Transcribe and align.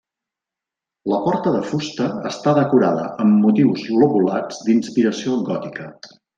La 1.11 1.19
porta 1.25 1.53
de 1.55 1.59
fusta 1.73 2.07
està 2.31 2.55
decorada 2.61 3.05
amb 3.27 3.39
motius 3.45 3.87
lobulats 4.01 4.67
d'inspiració 4.67 5.41
gòtica. 5.53 5.91